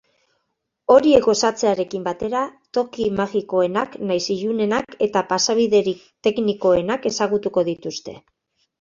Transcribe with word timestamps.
Horiek 0.93 1.27
gozatzearekin 1.27 2.07
batera, 2.07 2.41
toki 2.79 3.07
magikoenak 3.19 3.99
nahiz 4.07 4.25
ilunenak 4.39 4.99
eta 5.11 5.27
pasabiderik 5.37 6.05
teknikoenak 6.31 7.11
ezagutuko 7.15 7.71
dituzte. 7.75 8.23